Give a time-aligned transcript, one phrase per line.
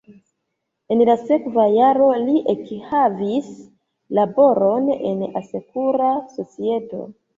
[0.93, 3.51] En la sekva jaro li ekhavis
[4.21, 7.05] laboron en asekura societo.